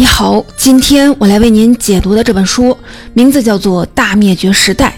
[0.00, 2.78] 你好，今天我来为您解读的这本书
[3.14, 4.90] 名字叫做《大灭绝时代》，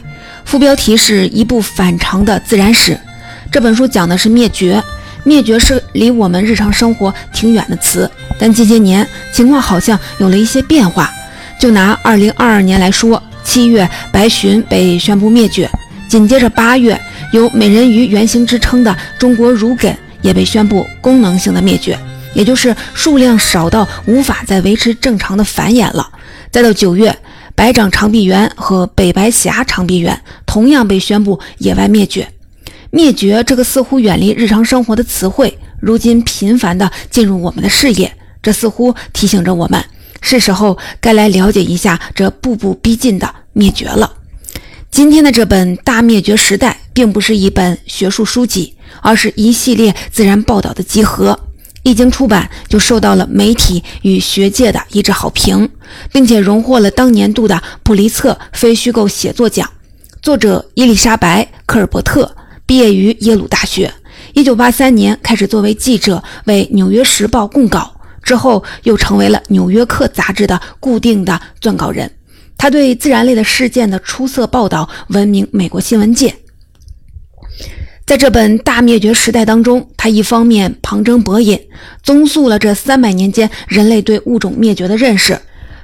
[0.44, 3.00] 副标题是一部反常的自然史。
[3.50, 4.82] 这本书讲的是灭绝，
[5.24, 11.10] 灭绝是离我们日常生活挺远的词，但近些年情况好像有了一些变化。
[11.58, 15.66] 就拿2022年来说，七月白鲟被宣布灭绝，
[16.10, 17.00] 紧接着八月
[17.32, 21.98] 有美人鱼原型之称的中国乳梗也被宣布功能性的灭绝。
[22.34, 26.10] 也就是数量少到无法再维持正常的繁衍了。
[26.50, 27.16] 再到九月，
[27.54, 32.28] 白掌长臂猿和北白峡长臂猿同样被宣布野外灭绝。
[32.90, 39.84] 灭绝这个似乎远离日常生活的词汇，如今频繁地进入我们的视野，这似乎提醒着我们，
[40.20, 44.12] 是时候该来了解一下这步步逼近的灭绝了。
[44.90, 51.38] 今天的这本《大灭绝时代》并不是一本学术书籍，而是一系列自然报道的集合。
[51.82, 55.68] 一经出版，就受到了媒体与学界的一致好评，
[56.12, 59.68] 并且荣获了当年度的普利策非虚构写作奖。
[60.22, 62.34] 作者伊丽莎白·科尔伯特
[62.66, 63.92] 毕业于耶鲁大学
[64.34, 72.10] ，1983年开始作为记者为《纽约时报》供稿，之后又成为了《纽约客》杂志的固定的撰稿人。
[72.58, 76.36] 他对自然类的事件的出色报道闻名美国新闻界。
[78.10, 81.56] 在这本大灭绝时代当中，他一方面旁征博引，
[82.02, 85.38] 综述了这三百年间人类对物种灭绝的认识，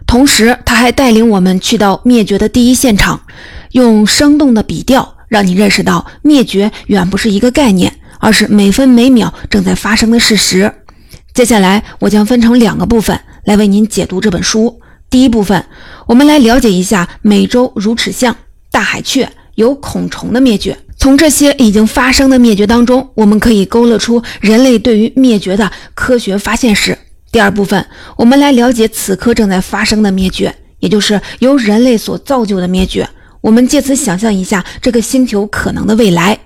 [0.08, 3.22] 同时他还带领我们去到灭绝的第一现场，
[3.70, 10.72] 用生动的笔调让你认识到灭绝远不是一个概念，而是每分每秒正在发生的事实。
[11.32, 14.80] 接下来，我将分成两个部分来为您解读这本书。
[15.08, 15.64] 第一部分，
[16.08, 18.36] 我们来了解一下美洲乳齿象、
[18.72, 20.76] 大海雀、有孔虫的灭绝。
[21.06, 26.98] 从这些已经发生的灭绝当中，我们可以勾勒出人类对于灭绝的科学发现史。
[27.30, 27.86] 第二部分，
[28.16, 33.08] 我们来了解此刻正在发生的灭绝，也就是由人类所造就的灭绝。
[33.40, 36.36] 我们借此想象一下这个星球可能的未来。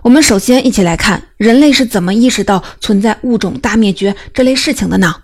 [0.00, 5.14] 我们首先一起来看人类是怎么意识到存在物种大灭绝这类事情的呢？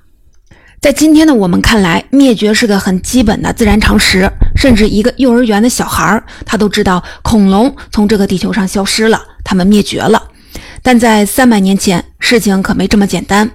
[0.81, 10.31] 在今天的我们看来，灭绝是个很基本的自然常识，甚至一个幼儿园的小孩儿他都知道恐龙从这个地球上消失了，它们灭绝了。
[10.83, 13.51] 但在三百年前，事情可没这么简单。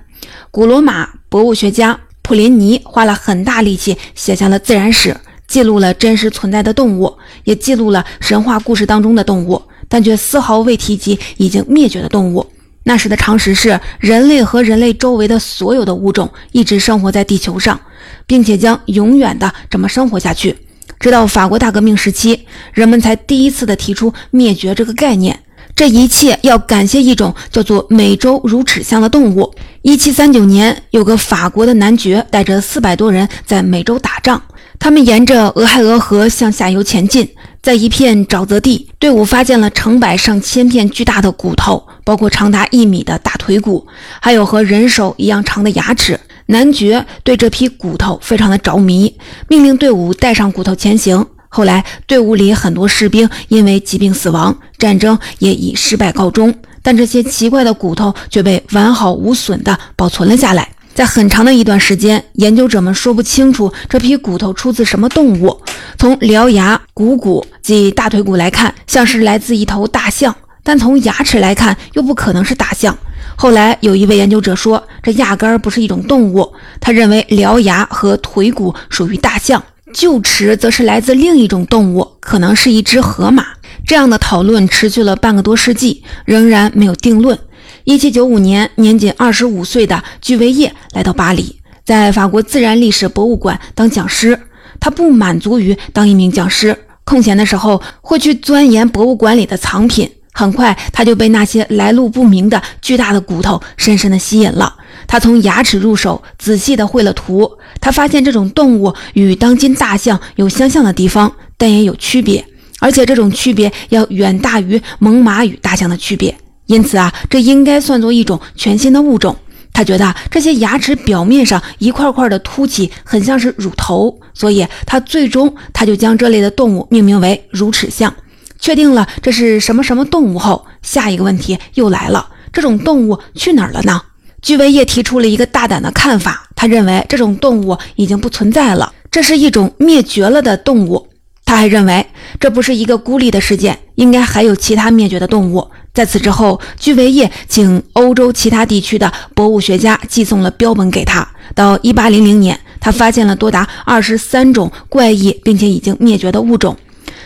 [0.51, 9.59] 古罗马博物学家普林尼花了很大力气写下了自然史，记录了真实存在的动物，也记录了神话故事当中的动物，
[9.89, 12.45] 但却丝毫未提及已经灭绝的动物。
[12.87, 17.79] 那时的常识是，人类和人类周围的所有的物种一直生活在地球上，
[18.27, 20.55] 并且将永远的这么生活下去。
[20.99, 25.39] 直到法国大革命时期，人们才第一次的提出灭绝这个概念。
[25.75, 29.53] 这一切要感谢一种叫做美洲乳齿象的动物。
[29.81, 34.41] 一七三九年，有个法国的男爵带着四百多人在美洲打仗，
[34.79, 37.27] 他们沿着俄亥俄河向下游前进。
[37.65, 43.87] 在一片沼泽地，队伍发现了成百上千片巨大的骨头，包括长达一米的大腿骨，
[44.21, 46.19] 还有和人手一样长的牙齿。
[46.45, 49.11] 男爵对这批骨头非常的着迷，
[49.47, 51.25] 命令队伍带上骨头前行。
[51.49, 56.53] 后来，队伍里很多士兵因为疾病死亡，战争也以失败告终，
[56.83, 60.69] 但这些奇怪的骨头却被完好无损地保存了下来。
[60.95, 65.61] 在很长的一段时间，研究者们说不清楚这批骨头出自什么动物。
[65.97, 70.31] 从獠牙股骨及大腿骨来看，像是来自一头大象；
[70.63, 72.97] 但从牙齿来看，又不可能是大象。
[73.35, 76.53] 后来有一位研究者说，这压根儿不是一种动物。
[76.79, 79.61] 他认为獠牙和腿骨属于大象，
[79.93, 83.45] 臼齿则是来自另一种动物，可能是一只河马。
[83.85, 87.37] 这样的讨论持续了半个多世纪，仍然没有定论。
[87.85, 94.37] 一七九五年，年仅二十五岁的居维叶来到巴黎，在法国自然历史博物馆当讲师。
[94.79, 100.09] 他不满足于当一名讲师，空闲的时候会去钻研博物馆里的藏品。
[100.31, 104.75] 很快，他就被那些来路不明的巨大的骨头深深的吸引了。
[105.05, 107.49] 他从牙齿入手，仔细的绘了图。
[107.79, 112.43] 他发现这种动物与当今大象有相像的地方，但也有区别，
[112.79, 116.35] 而且这种区别要远大于猛犸与大象的区别。
[116.67, 119.35] 因此啊，这应该算作一种全新的物种。
[119.73, 128.13] 他觉得这些牙齿表面上一块块的凸起，很像是乳头，所以他最终他就将这类的动物命名为乳齿象。
[128.57, 134.01] 确定了这是什么什么动物后，下一个问题又来了：这种动物去哪儿了呢？
[134.41, 141.09] 居维叶提出了一个大胆的看法，他认为这种动物已经不存在了，这是一种灭绝了的动物。
[141.43, 142.05] 他还认为
[142.39, 145.67] 这不是一个孤立的事件，应该还有其他灭绝的动物。
[145.95, 151.25] 在此之后，居维叶请欧洲其他地区的博物学家寄送了标本给他。
[151.55, 156.77] 到1800年，他发现了多达二十三种怪异并且已经灭绝的物种。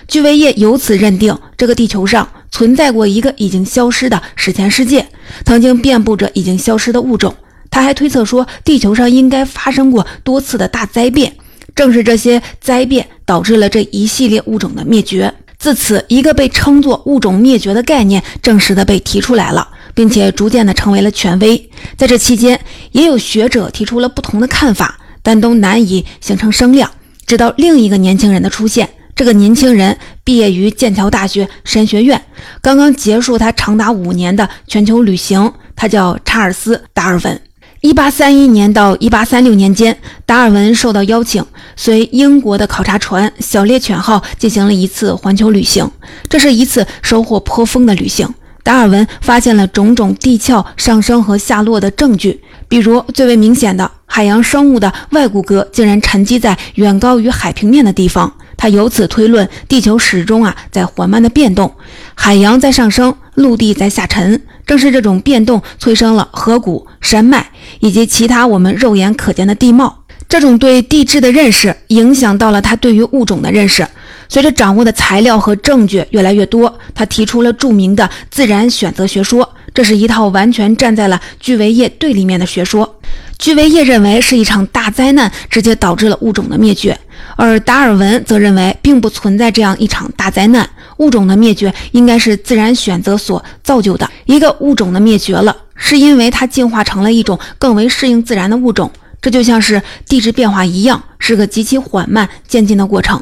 [0.07, 5.07] 居维叶由此认定，这个地球上存在过一个已经消失的史前世界，
[5.43, 7.35] 曾经遍布着已经消失的物种。
[7.71, 11.35] 他还推测说，地球上应该发生过多次的大灾变，
[11.73, 15.33] 正是这些灾变导致了这一系列物种的灭绝。
[15.59, 21.69] 自此，一个被称作物种灭绝的概念正式的被提出来了，并且逐渐的成为了权威。
[21.97, 22.57] 在这期间，
[22.93, 26.89] 也有学者提出了不同的看法，但都难以形成声量。
[27.25, 28.89] 直到另一个年轻人的出现。
[29.15, 32.23] 这个年轻人毕业于剑桥大学神学院，
[32.61, 35.51] 刚刚结束他长达五年的全球旅行。
[35.75, 37.41] 他叫查尔斯·达尔文。
[37.81, 41.45] 一八三一年到一八三六年间，达尔文受到邀请，
[41.77, 45.89] 随英国的考察船“小猎犬号”进行了一次环球旅行。
[46.27, 48.27] 这是一次收获颇丰的旅行。
[48.63, 58.33] 达尔文发现了种种地壳上升和下落的证据，比如最为明显的，海洋生物的外骨骼竟然沉积在远高于海平面的地方。
[58.57, 61.73] 他由此推论，地球始终啊在缓慢的变动，
[62.13, 64.41] 海洋在上升，陆地在下沉。
[64.65, 67.49] 正是这种变动催生了河谷、山脉
[67.79, 70.03] 以及其他我们肉眼可见的地貌。
[70.27, 73.87] 这种对地质的认识影响到了他对于物种的认识。
[74.27, 79.49] 随着掌握的材料和证据越来越多，他提出了著名的自然选择学说。
[79.73, 82.99] 这是一套完全站在了居维叶对立面的学说。
[83.39, 86.95] 居维叶认为是一场大灾难直接导致了物种的灭绝。
[87.35, 90.67] 而达尔文则认为，并不存在这样一场大灾难，
[90.97, 94.07] 物种的灭绝应该是自然选择所造就的。
[94.25, 98.91] 一个物种的灭绝了，是因为它进化成了一种更为适应自然的物种。
[99.21, 103.21] 这就像是地质变化一样，是个极其缓慢渐进的过程。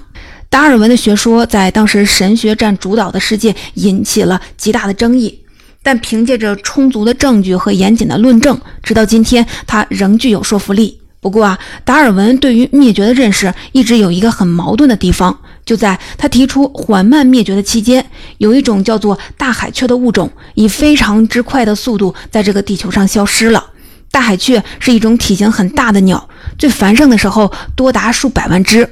[0.50, 5.40] 达尔文的学说在当时神学占主导的世界引起了极大的争议，
[5.82, 11.00] 但凭借着充足的证据和严谨的论证，直到今天，它仍具有说服力。
[11.20, 18.06] 不过啊，达尔文对于灭绝的认识一直有一个很矛盾的地方，就在他提出缓慢灭绝的期间，
[18.38, 23.72] 有一种叫做大海雀的物种以非常之快的速度在这个地球上消失了。
[24.10, 28.88] 大海雀是一种体型很大的鸟，最繁盛的时候多达数百万只。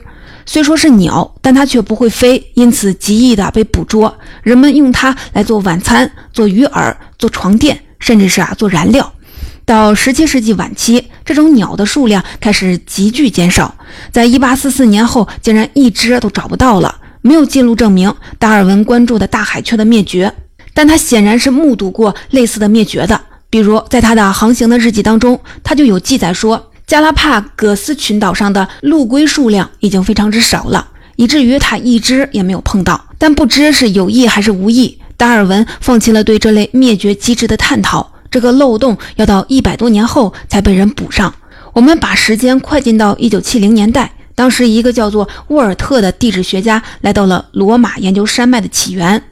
[0.47, 4.15] 虽说是鸟，但它却不会飞，因此极易的被捕捉。
[4.43, 9.11] 人们用它来做晚餐、做鱼饵、做床垫，甚至是啊做燃料。
[9.65, 13.75] 到十七世纪晚期，这种鸟的数量开始急剧减少，
[14.11, 16.95] 在一八四四年后，竟然一只都找不到了。
[17.21, 20.31] 没有记录证明达尔文关注的大海雀的灭绝，
[20.75, 23.19] 但他显然是目睹过类似的灭绝的。
[23.49, 33.03] 比如，在他的航行的日记当中，他就有记载说，加拉帕戈斯群岛上的陆龟数量已经非常之少了，以至于他一只也没有碰到。
[33.17, 38.11] 但不知是有意还是无意，达尔文放弃了对这类灭绝机制的探讨。
[38.35, 41.33] 这个漏洞要到一百多年后才被人补上。
[41.71, 49.23] 我们把时间快进到一九七零年代，当时一个叫做沃尔特的地质学家来到了罗马研究山脉的起源，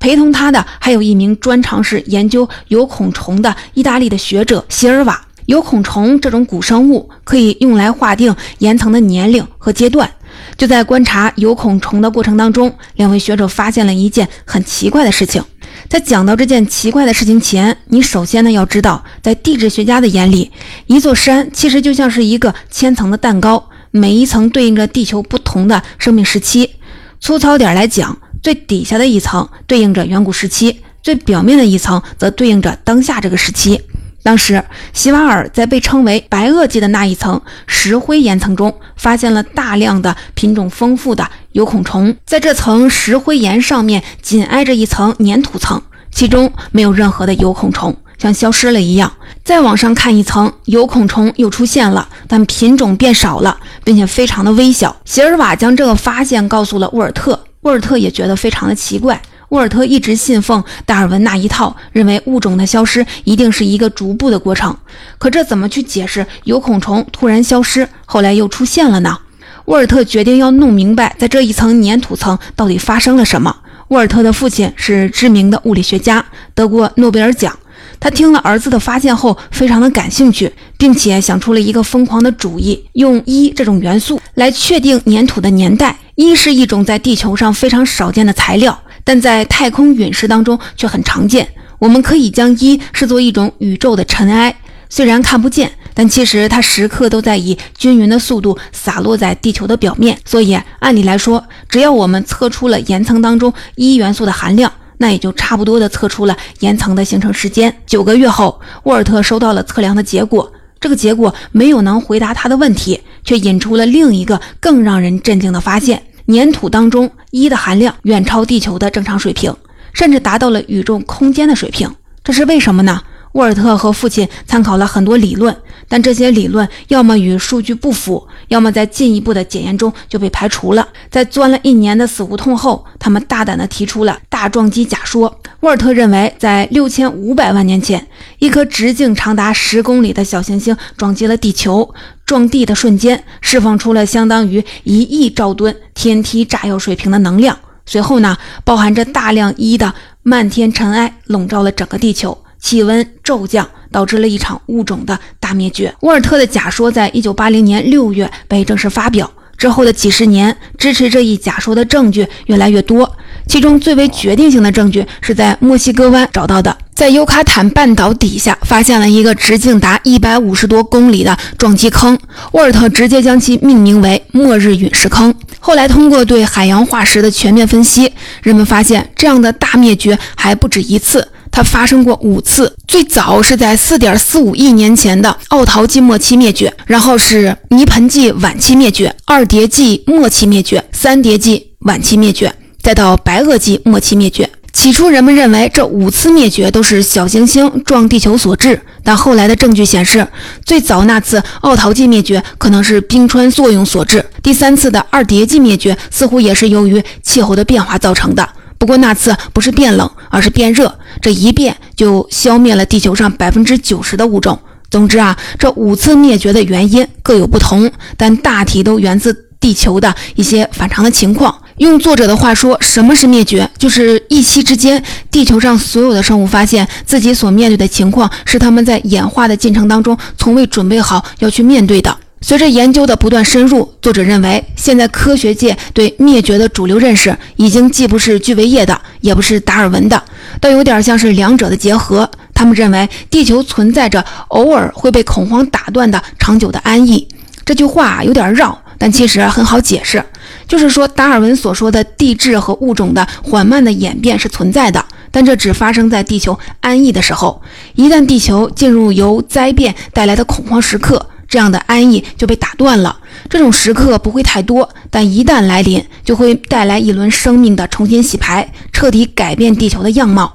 [0.00, 5.24] 陪同他的还有一名专长是研究有孔虫的意大利的学者席尔瓦。
[5.46, 10.10] 有孔虫这种古生物可以用来划定岩层的年龄和阶段。
[10.56, 15.40] 就在观察有孔虫的过程当中，两位学者发现了一件很奇怪的事情。
[15.88, 20.50] 在讲到这件奇怪的事情前，你首先呢要知道，在地质学家的眼里，
[20.86, 26.74] 一座山其实就像是一个千层的蛋糕，每一层对应着地球不同的生命时期。
[27.20, 33.80] 粗糙点来讲，最底下的一层对应着远古时期，最表面的一层则对应着当下这个时期。
[34.22, 42.14] 当时，席瓦尔在被称为“白垩纪”的那一层石灰岩层中，发现了大量的品种丰富的有孔虫。
[42.26, 49.10] 在这层石灰岩上面，紧挨着一层粘土层，其中没有任何的有孔虫，像消失了一样。
[49.44, 54.94] 再往上看一层，有孔虫又出现了，但品种变少了，并且非常的微小。
[55.06, 59.18] 席尔瓦将这个发现告诉了沃尔特，沃尔特也觉得非常的奇怪。
[59.50, 64.76] 沃尔特一直信奉达尔文那一套，认为物种的消失一定是一个逐步的过程。
[65.18, 69.18] 可这怎么去解释有孔虫突然消失，后来又出现了呢？
[69.64, 73.54] 沃尔特决定要弄明白，在这一层粘土层到底发生了什么。
[73.88, 76.24] 沃尔特的父亲是知名的物理学家，
[76.54, 77.58] 得过诺贝尔奖。
[78.00, 85.96] 他听了儿子的发现后，非常的感兴趣，并且想出了一个疯狂的主意：用一这种元素来确定粘土的年代。
[86.14, 88.78] 一是一种在地球上非常少见的材料。
[89.08, 91.48] 但在太空陨石当中却很常见。
[91.78, 94.54] 我们可以将一视作一种宇宙的尘埃，
[94.90, 100.18] 虽然看不见，但其实它时刻都在以均匀的速度洒落在地球的表面。
[100.26, 107.74] 所以，按理来说，只要我们测出了岩层当中一元素的含量，那也就差不多的测出了岩层的形成时间。
[107.86, 119.54] 九个月后，沃尔特收到了测量的结果，这个结果没有能回答他的问题，却引出了另一个更让人震惊的发现：粘土当中一的含量远超地球的正常水平，
[119.92, 121.92] 甚至达到了宇宙空间的水平。
[122.22, 123.02] 这是为什么呢？
[123.32, 125.54] 沃尔特和父亲参考了很多理论，
[125.86, 130.88] 但这些理论要么与数据不符，要么在进一步的检验中就被排除了。
[131.10, 135.40] 在钻了一年的死胡同后，他们大胆地提出了大撞击假说。
[135.60, 138.06] 沃尔特认为，在六千五百万年前，
[138.38, 141.94] 一颗直径长达十公里的小行星撞击了地球，
[142.28, 147.58] 撞地的瞬间释放出了相当于一亿兆吨天梯炸药水平的能量。
[147.86, 152.36] 随后呢，包含着大量一的漫天尘埃笼罩了整个地球。
[152.60, 155.94] 气温骤降，导致了一场物种的大灭绝。
[156.00, 159.30] 沃尔特的假说在一九八零年六月被正式发表。
[159.56, 163.16] 之后的几十年，支持这一假说的证据越来越多。
[163.46, 172.18] 其中最为决定性的证据是在墨西哥湾找到的，在尤卡坦半岛底下发现了一个直径达一百五十多公里的撞击坑。
[172.50, 175.32] 沃尔特直接将其命名为“末日陨石坑”。
[175.60, 178.12] 后来通过对海洋化石的全面分析，
[178.42, 181.28] 人们发现这样的大灭绝还不止一次。
[181.52, 192.52] 它发生过五次，最早是在四点四五亿年前的奥陶纪末期灭绝，然后是泥盆纪晚期灭绝、二叠纪末期灭绝、三叠纪晚期灭绝，
[192.82, 194.50] 再到白垩纪末期灭绝。
[194.78, 200.24] 起初，人们认为这五次灭绝都是小行星撞地球所致，但后来的证据显示，
[200.64, 204.24] 最早那次奥陶纪灭绝可能是冰川作用所致。
[204.40, 208.48] 第三次的二叠纪灭绝似乎也是由于气候的变化造成的。
[208.78, 214.56] 不过那次不是变冷，而是变热，这一变就消灭了地球上百分之九十的物种。
[214.92, 221.52] 总之啊，这五次灭绝的原因各有不同，但大体都源自地球的一些反常的情况。
[221.78, 223.68] 用作者的话说，什么是灭绝？
[223.78, 232.16] 就是一夕之间，地球上所有的生物发现自己所面对的情况是他们在演化的进程当中从未准备好要去面对的。
[232.40, 240.22] 随着研究的不断深入，作者认为，现在科学界对灭绝的主流认识已经既不是居维叶的，也不是达尔文的，
[240.60, 242.28] 倒有点像是两者的结合。
[242.54, 247.26] 他们认为，地球存在着偶尔会被恐慌打断的长久的安逸。
[247.64, 250.24] 这句话有点绕，但其实很好解释，
[250.68, 257.60] 就是说达尔文所说的地质和物种的缓慢的演变是存在的，但这只发生在地球安逸的时候。
[257.94, 263.18] 一旦地球进入由灾变带来的恐慌时刻，这样的安逸就被打断了。
[263.48, 270.54] 这种时刻不会太多，但一旦来临，就会带来一轮生命的重新洗牌，彻底改变地球的样貌。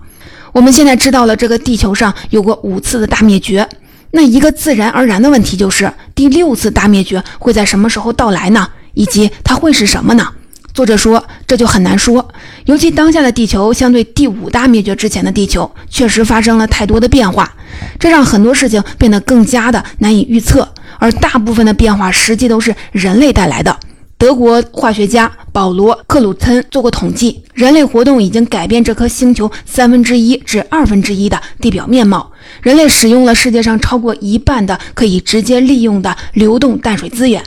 [0.51, 3.67] 我们现在知道了这个地球上有过五次的大灭绝，
[4.12, 8.70] 那一个自然而然的问题就是，第六次大灭绝会在什么时候到来呢？
[8.94, 10.28] 以及它会是什么呢？
[10.74, 12.28] 作者说，这就很难说。
[12.66, 17.54] 尤其当下的地球，相对第五大灭绝之前的地球，确实发生了太多的变化，
[18.00, 20.68] 这让很多事情变得更加的难以预测。
[20.98, 23.78] 而大部分的变化，实际都是人类带来的。
[24.18, 32.32] 德国化学家保罗·克鲁岑做过统计，人类活动已经改变这颗星球三分之一至二分之一的地表面貌。
[32.62, 37.44] 人类使用了世界上超过一半的可以直接利用的流动淡水资源。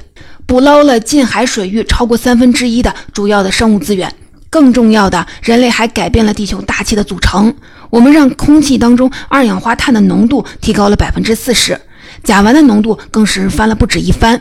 [0.46, 4.12] 捕捞了近海水域超过三分之一的主要的生物资源。
[4.48, 7.52] 更重要的，人类还改变了地球大气的组成。
[7.90, 11.78] 我们让空气当中二氧化碳的浓度提高了百分之四十，
[12.22, 14.40] 甲烷的浓度更是翻了不止一番。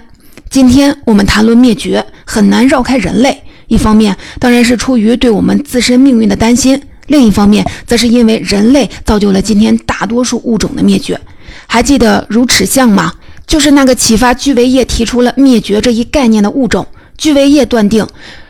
[0.50, 3.42] 今天我们谈论灭绝，很难绕开人类。
[3.68, 11.20] 一方面，当然是出于对我们自身命运的担心；另一方面，则是因为人类造就了今天大多数物种的灭绝。
[11.66, 13.12] 还记得如齿象吗？
[13.46, 16.86] 就是那个启发居维叶提出了灭绝这一概念的物种。
[17.18, 18.06] 居维叶断定，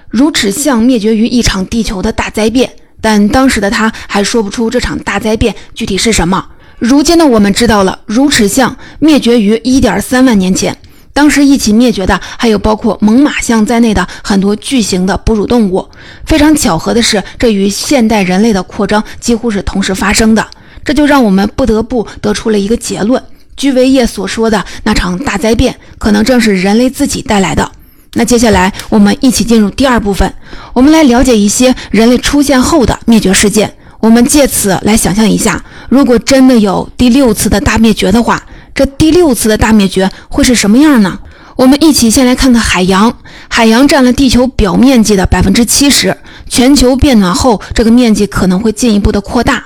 [0.10, 6.44] 如齿象灭绝于一场地球的大灾变，但当时的他还说不出这场大灾变具体是什么。
[6.80, 10.76] 如今的我们知道了，如齿象灭绝于1.3万年前，
[11.14, 15.88] 当时一起灭绝的还有包括猛犸象在内的很多巨型的哺乳动物。
[16.26, 20.46] 非常巧合的是，这与现代人类的扩张几乎是同时发生的，
[20.84, 23.22] 这就让我们不得不得出了一个结论。
[23.58, 27.72] 居维叶所说的那场大灾变，可能正是人类自己带来的。
[28.14, 30.34] 那接下来，我们一起进入第二部分，
[30.74, 33.74] 我们来了解一些人类出现后的灭绝事件。
[34.00, 38.42] 我们借此来想象一下，如果真的有第六次的大灭绝的话，
[38.74, 41.20] 这第六次的大灭绝会是什么样呢？
[41.56, 43.18] 我们一起先来看看海洋。
[43.48, 46.16] 海洋占了地球表面积的百分之七十，
[46.50, 49.64] 全球变暖后，这个面积可能会进一步的扩大。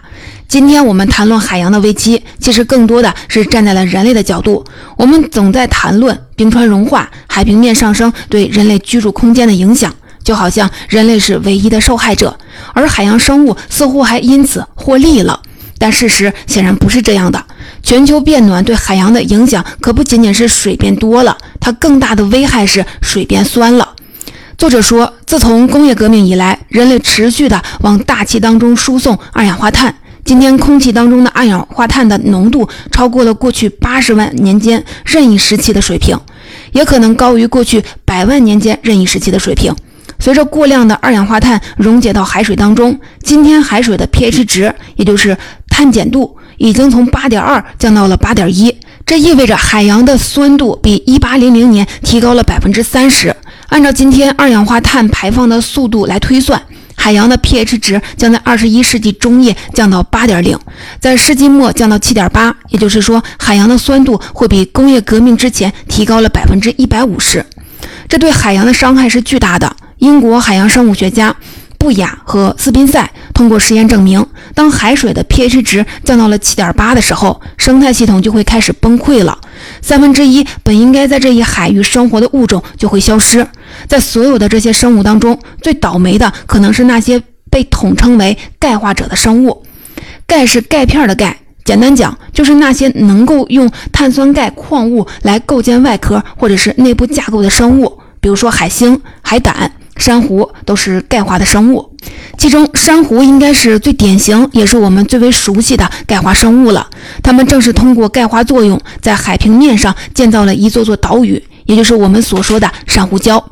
[0.49, 4.65] 今天我们谈论海洋的危机，其实更多的是站在了人类的角度。
[4.97, 12.35] 我们总在谈论冰川融化、海平面上升对人类居住空间的影响，就好像人类是唯一的受害者，
[12.73, 15.39] 而海洋生物似乎还因此获利了。
[15.77, 17.45] 但事实显然不是这样的。
[17.83, 23.87] 全球变暖对海洋的影响可不仅仅是水变多了，它更大的危害是水变酸了。
[24.57, 29.93] 作者说，自从工业革命以来，人类持续的往大气当中输送二氧化碳。
[30.29, 36.15] 今天空气当中的二氧化碳的浓度超过了过去八十万年间任意时期的水平，
[36.71, 39.75] 也可能高于过去百万年间任意时期的水平。
[40.19, 45.35] 随着过量的二氧化碳溶解到海水当中，今天海水的 pH 值，也就是
[45.67, 48.77] 碳碱度，已经从八点二降到了八点一。
[49.07, 53.35] 这意味着海洋的酸度比一八零零年提高了百分之三十。
[53.69, 56.61] 按照今天二氧化碳排放的速度来推算，
[56.99, 60.59] 海洋的 pH 值将在二十一世纪中叶降到八点零，
[60.99, 62.53] 在世纪末降到七点八。
[62.67, 67.43] 也就是说，海洋的酸度会比工业革命之前提高了百分之一百五十。
[68.09, 69.73] 这对海洋的伤害是巨大的。
[69.99, 71.33] 英国海洋生物学家
[71.77, 79.37] 布雅和斯宾塞通过实验证明，当海水的 pH 值降到了七点八的时候，生态系统就会开始崩溃了。
[79.81, 83.45] 三分之一本应该在这一海域生活的物种就会消失。
[83.87, 89.63] 在所有的这些生物当中，最倒霉的可能是那些被统称为钙化者的生物。
[90.25, 99.71] 钙是钙片的钙，简单讲就是那些能够用碳酸钙矿物来构建外壳或者是内部架构的生物，比如说海星、海胆。
[99.99, 101.87] 珊瑚都是钙化的生物，
[102.37, 106.89] 其中珊瑚应该是最典型，也是我们最为熟悉的钙化生物了。
[107.21, 113.43] 它们正是通过钙化作用，在海平面上建造了一座座岛屿，也就是我们所说的珊瑚礁。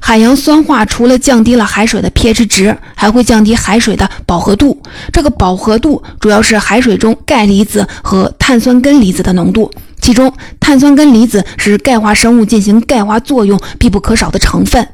[0.00, 4.82] 海洋酸化除了降低了海水的 pH 值，还会降低海水的饱和度。
[5.12, 14.88] 这个饱和度主要是海水中钙离子和碳酸根离子的浓度，其中碳酸根离子是钙化生物进行钙化作用必不可少的成分。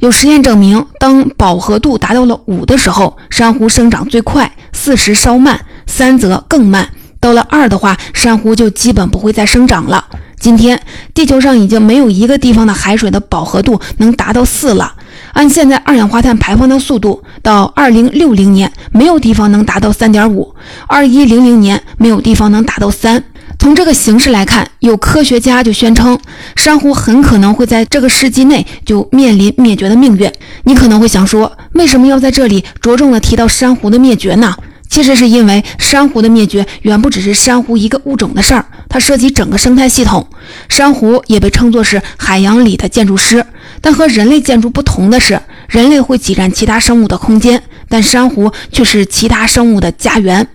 [0.00, 6.88] 有实验证明，当饱和度达到了五的时候，珊瑚生长最快；四时稍慢，三则更慢。
[7.18, 10.04] 到了二的话，珊瑚就基本不会再生长了。
[10.38, 10.80] 今天，
[11.12, 14.94] 地球上已经没有一个地方的海水的饱和度能达到四了。
[15.32, 20.54] 按现在二氧化碳排放的速度，到二零六零年，没有地方能达到三点五；
[20.86, 23.24] 二一零零年，没有地方能达到三。
[23.58, 26.18] 从这个形势来看，有科学家就宣称，
[26.56, 30.30] 珊瑚很可能会在这个世纪内就面临灭绝的命运。
[30.64, 34.54] 你可能会想说，为什么要在这里着重的提到珊瑚的灭绝呢？
[34.88, 40.26] 其实是因为珊瑚的灭绝远不只是珊瑚一个物种的事儿，它涉及整个生态系统。
[40.68, 43.44] 珊瑚也被称作是海洋里的建筑师，
[43.82, 50.48] 但和人类建筑不同的是，人类会挤占其他生物的空间，但珊瑚却是其他生物的家园。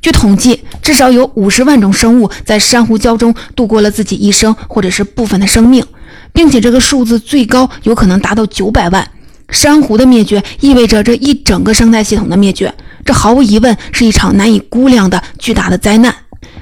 [0.00, 5.84] 据统计，至少有五十万种生物在珊瑚礁中度过了自己一生或者是部分的生命，
[6.32, 9.06] 并且这个数字最高有可能达到九百万。
[9.50, 12.72] 珊瑚的灭绝意味着这一整个生态系统的灭绝，
[13.04, 16.14] 这毫无疑问是一场难以估量的巨大的灾难。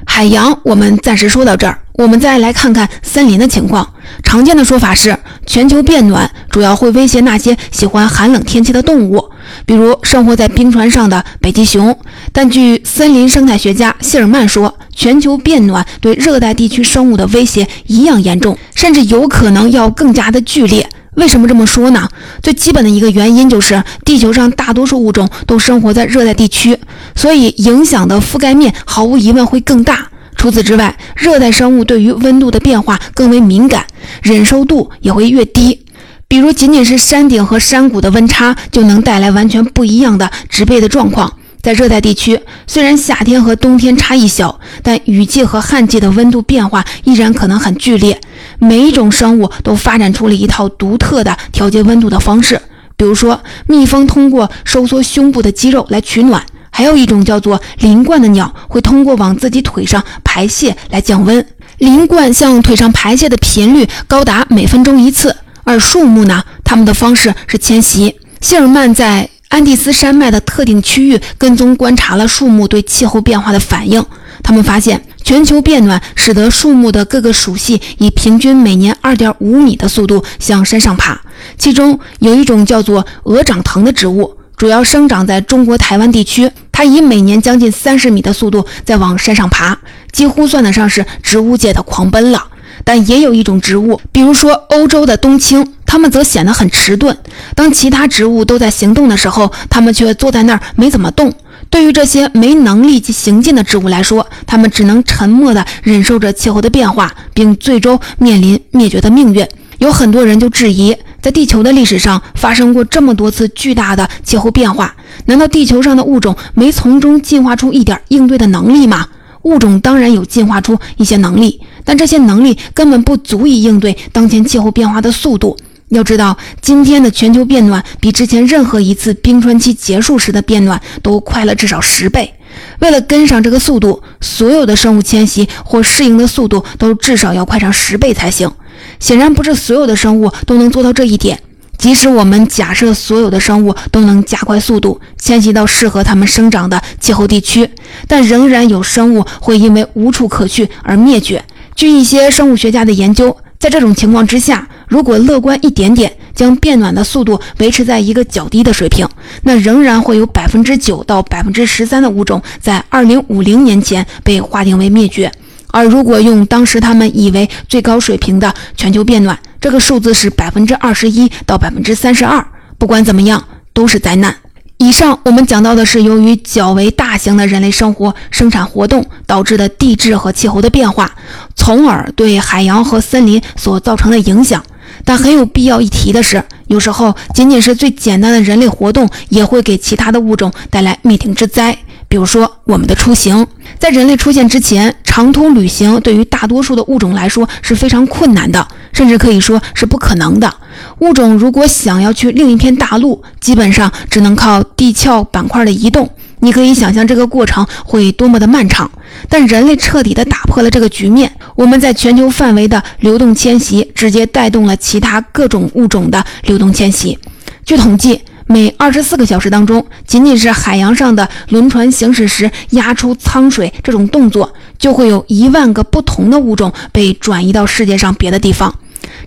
[0.07, 1.79] 海洋，我们暂时说到这儿。
[1.97, 3.95] 我们再来看看森林的情况。
[4.23, 9.31] 常见的说法是，全球变暖主要会威胁那些喜欢寒冷天气的动物，
[9.65, 11.99] 比如生活在冰川上的北极熊。
[12.33, 20.89] 但据森林生态学家谢尔曼说，全球变暖对热带地区生物的威胁一样严重，甚至有可能要更加的剧烈。
[21.15, 22.07] 为什么这么说呢？
[22.43, 26.79] 最基本的一个原因就是，地球上大多数物种都生活在热带地区，
[27.15, 30.09] 所以影响的覆盖面毫无疑问会更大。
[30.37, 33.85] 除此之外，热带生物对于温度的变化更为敏感，
[34.23, 35.85] 忍受度也会越低。
[36.29, 41.33] 比如，仅仅是山顶和山谷的温差就能带来完全不一样的植被的状况。
[41.63, 48.21] 在热带地区，虽然夏天和冬天差异小，但雨季和旱季的温度变化依然可能很剧烈。
[48.61, 52.61] 每一种生物都发展出了一套独特的调节温度的方式。
[52.97, 56.45] 比如说，蜜蜂通过收缩胸部的肌肉来取暖。
[56.77, 61.43] 还有一种叫做鳞冠的鸟，会通过往自己腿上排泄来降温。
[61.79, 65.35] 鳞冠向腿上排泄的频率高达每分钟一次，
[65.65, 68.15] 而树木呢，它们的方式是迁徙。
[68.43, 74.05] 谢尔曼在安第斯山脉的特定区域跟踪观察了树木对气候变化的反应，
[74.43, 81.19] 他们发现全球变暖使得树木的各个属系以平均每年二点五米的速度向山上爬，
[81.57, 84.37] 其中有一种叫做鹅掌藤的植物。
[84.57, 89.79] 主要生长在中国台湾地区，它以每年将近三十米的速度在往山上爬，
[90.13, 92.43] 几乎算得上是植物界的狂奔了。
[92.83, 97.15] 但也有一种植物，比如说欧洲的冬青，它们则显得很迟钝。
[97.55, 101.33] 当其他植物都在行动的时候，它们却坐在那儿没怎么动。
[101.69, 109.47] 对于这些没能力及行进的植物来说，它们只能沉默地忍受着气候的变化，并最终面临灭绝的命运。
[109.79, 110.97] 有很多人就质疑。
[111.21, 114.95] 在地球的历史上发生过这么多次巨大的气候变化，
[115.27, 119.09] 难道地球上的物种没从中进化出一点应对的能力吗？
[119.43, 125.57] 物种当然有进化出一些能力，但这些能力根本不足以应对当前气候变化的速度。
[125.91, 132.35] 要知道，今天的全球变暖比之前任何一次冰川期结束时的变暖都快了至少十倍。
[132.81, 138.51] 为了跟上这个速度，所有的生物迁徙或适应的速度都至少要快上十倍才行。
[138.99, 141.39] 显然，不是所有的生物都能做到这一点。
[141.79, 147.69] 即使我们假设所有的生物都能加快速度迁徙到适合它们生长的气候地区，
[148.09, 151.45] 但仍然有生物会因为无处可去而灭绝。
[151.75, 159.07] 据一些生物学家的研究，在这种情况之下，如果乐观一点点，将变暖的速度维持在一个较低的水平，
[159.43, 165.31] 那仍然会有百分之九到百分之十三的物种在二零五零年前被划定为灭绝。
[165.77, 172.43] 而如果用当时他们以为最高水平的全球变暖，这个数字是百分之二十一到百分之三十二。
[172.79, 174.35] 不管怎么样，都是灾难。
[174.79, 181.15] 以上我们讲到的是由于较为大型的人类生活生产活动导致的地质和气候的变化，
[181.55, 184.65] 从而对海洋和森林所造成的影响。
[185.05, 191.77] 但很有必要一提的是，有时候仅仅是最简单的人类活动也会给其他的物种带来灭顶之灾。
[192.09, 193.47] 比如说，我们的出行，
[193.79, 200.53] 在人类出现之前，长途旅行对于大多数的物种来说是非常困难的，甚至可以说是不可能的。
[201.01, 206.09] 物种如果想要去另一片大陆，基本上只能靠地壳板块的移动。
[206.41, 208.89] 你可以想象这个过程会多么的漫长。
[209.29, 217.19] 但人类彻底地打破了这个局面，我们在全球范围的流动迁徙，直接带动了其他各种物种的流动迁徙。
[217.65, 218.23] 据统计。
[218.49, 228.73] 每二十四个小时当中，仅仅是海洋上的轮船行驶时压出舱水这种动作，就会有一万个不同的物种被转移到世界上别的地方。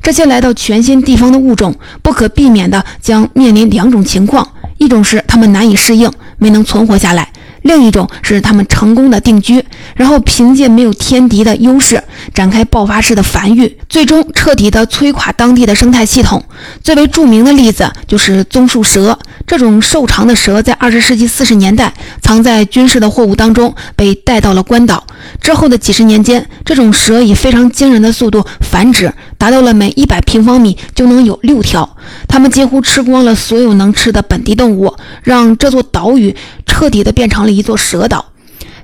[0.01, 7.27] 这些来到全新地方的物种，不可避免的将面临两种情况：一种是它们难以适应，没能存活下来。
[7.63, 9.61] 另一种是他们成功的定居，
[9.95, 12.01] 然后凭借没有天敌的优势
[12.33, 16.41] 展开爆发式的繁育，最终彻底的摧垮当地的生态系统。
[16.83, 19.17] 最为著名的例子就是棕树蛇。
[19.47, 25.03] 这种瘦长的蛇在二十世纪四十年代藏在军事的货物当中，被带到了关岛。
[25.41, 31.97] 之后的几十年间，这种蛇以非常惊人的速度繁殖，达到了每一百平方米就能有六条。
[32.27, 36.35] 它们几乎吃光了所有能吃的本地动物，让这座岛屿
[36.67, 38.23] 彻底的变成了一座蛇岛。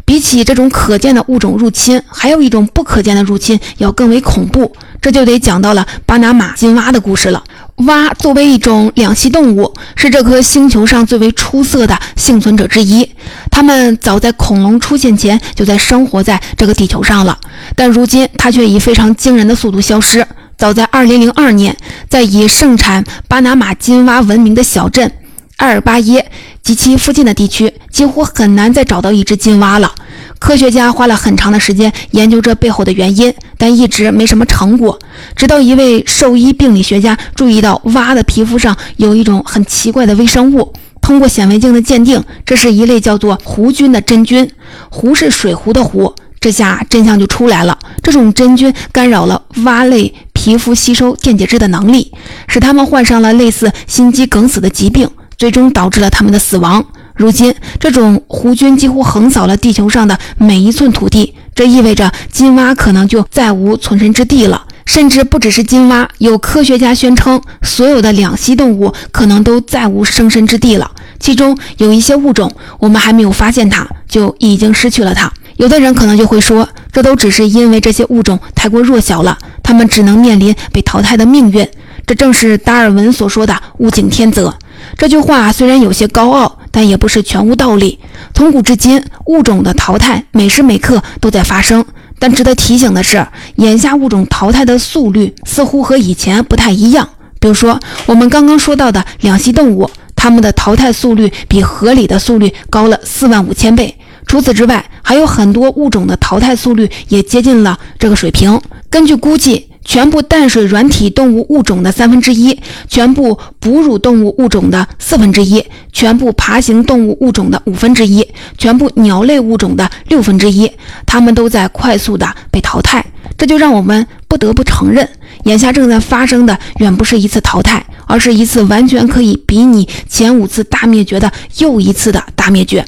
[0.05, 4.71] 比起这种可见的物种入侵，还有一种不可见的入侵要更为恐怖。
[5.01, 7.43] 这就得讲到了巴拿马金蛙的故事了。
[7.87, 13.07] 蛙作为一种两栖动物，是这颗星球上最为出色的幸存者之一。
[13.51, 17.37] 它们早在恐龙出现前就在生活在这个地球上了，
[17.75, 20.25] 但如今它却以非常惊人的速度消失。
[20.57, 21.75] 早在2002年，
[22.07, 25.11] 在以盛产巴拿马金蛙闻名的小镇。
[25.57, 26.29] 埃尔巴耶
[26.61, 29.93] 及其附近的地区几乎很难再找到一只金蛙了。
[30.37, 34.99] 科学家花了很长的时间研究这背后的原因，但一直没什么成果。
[35.35, 44.49] 直到一位兽医病理学家注意到蛙的皮肤上有一种很奇怪的微生物，通过显微镜的鉴定，这是一类叫做弧菌的真菌。
[44.91, 47.79] 弧是水壶的壶，这下真相就出来了。
[48.03, 50.13] 这种真菌干扰了蛙类。
[50.33, 52.11] 皮肤吸收电解质的能力，
[52.47, 56.85] 使它们患上了类似心肌梗死的疾病，最终导致了他们的死亡。
[57.15, 64.65] 如今，这种弧菌几乎横扫了地球上的每一寸土地，这意味着金蛙可能就再无存身之地了。
[64.85, 70.91] 甚至不只是金蛙，有科学家宣称，所有的两栖动物可能都再无生身之地了。
[71.19, 75.31] 其中有一些物种，我们还没有发现它，就已经失去了它。
[75.55, 81.67] 有的人可能就会说，这都只是因为这些物种太过弱小了，它们只能面临被淘汰的命运。
[82.05, 84.53] 这正是达尔文所说的“物竞天择”。
[84.97, 87.99] 这句话虽然有些高傲，但也不是全无道理。
[88.33, 91.85] 从古至今，物种的淘汰每时每刻都在发生。
[92.17, 97.07] 但值得提醒的是，眼下物种淘汰的速率似乎和以前不太一样。
[97.41, 103.93] 比如说，我们刚刚说到的两栖动物，它们的淘汰速率比合理的速率高了四万五千倍。
[104.25, 108.59] 除此之外，还有很多物种的淘汰速率也接近了这个水平。
[108.89, 120.69] 根据估计，全部淡水软体动物物种的三分之一，全部哺乳动物物种的四分之一，全部爬行动物物种的五分之一，全部鸟类物种的六分之一，
[121.05, 123.05] 它们都在快速的被淘汰。
[123.37, 125.07] 这就让我们不得不承认，
[125.43, 132.83] 眼下正在发生的远不是一次淘汰，而是一次完全可以比拟前五次大灭绝的又一次的大灭绝。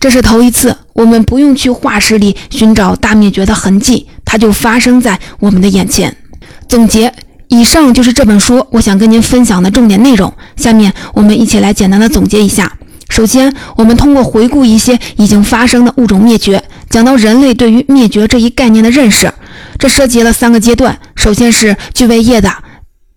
[0.00, 6.14] 这是头一次，我们不用去化石里寻找大灭绝的痕迹，它就发生在我们的眼前。
[6.68, 7.12] 总结：
[7.48, 10.32] 以上就是这本书我想跟您分享的重点内容。
[10.56, 12.72] 下面我们一起来简单的总结一下。
[13.10, 19.32] 首先，我们通过回顾一些已经发生的物种灭绝，讲到人类对于灭绝这一概念的认识。
[19.78, 22.50] 这涉及了三个阶段：首先是巨维叶的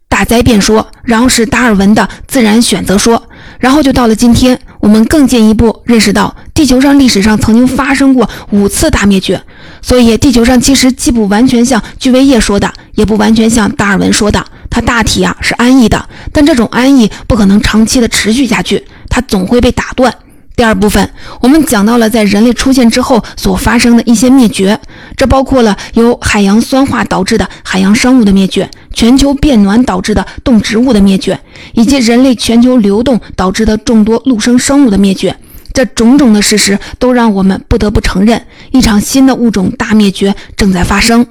[0.09, 3.26] 大灾变说，然后是达尔文的自然选择说，
[3.59, 9.41] 然后就到了今天，我们更进一步认识到地球上历史上曾经发生过五次大灭绝。
[9.81, 20.13] 所以，地球上其实既不完全像巨维叶说的，也不完全像达尔文说的，它大体啊是安逸的，但这种安逸不可能长期的持续下去，它总会被打断。
[20.55, 21.07] 第二部分，
[21.39, 24.79] 我们讲到了在人类出现之后所发生的一些灭绝，
[25.15, 28.67] 这包括了由海洋酸化导致的海洋生物的灭绝，
[28.97, 31.39] 全球变暖导致的动植物的灭绝，
[31.73, 35.37] 以及人类全球流动导致的众多陆生生物的灭绝。
[35.71, 41.23] 这种种的事实都让我们不得不承认，一场新的物种大灭绝正在发生。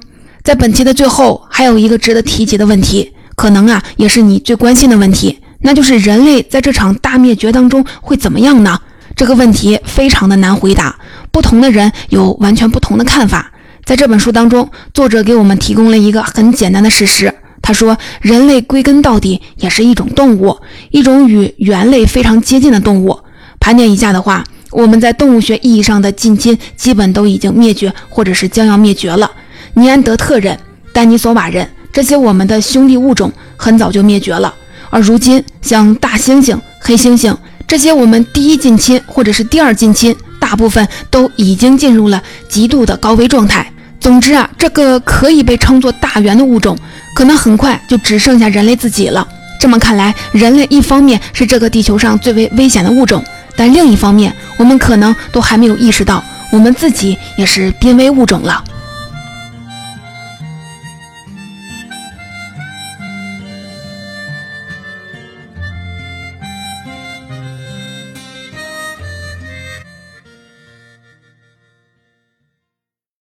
[0.43, 8.79] 在本期的最后，还有一个值得提及的问题，可能啊也是你最关心的问题，那就是人类在这场大灭绝当中会怎么样呢？
[9.13, 10.95] 这个问题非常的难回答，
[11.33, 13.51] 不同的人有完全不同的看法。
[13.83, 17.33] 在这本书当中，作者给我们提供了一个很简单的事实，
[17.67, 20.55] 他说，人类归根到底也是一种动物，
[20.89, 23.19] 一种与猿类非常接近的动物。
[23.59, 29.29] 盘点一下的话，我们在动物学意义上的近亲基本都已经灭绝，或者是将要灭绝了。
[29.73, 30.57] 尼安德特人、
[30.93, 34.55] 丹尼索瓦人这些我们的兄弟物种很早就灭绝了，
[34.89, 37.35] 而如今像大猩猩、黑猩猩
[37.67, 43.73] 这些我们第一近亲或者是第二近亲，大部分都已经进入了极度的高危状态。
[44.07, 46.77] 总之啊，这个可以被称作大猿的物种，
[47.13, 49.27] 可能很快就只剩下人类自己了。
[49.59, 53.21] 这么看来，人类一方面是这个地球上最为危险的物种。
[53.57, 58.63] 但另一方面，我们可能都还没有意识到，我们自己也是濒危物种了。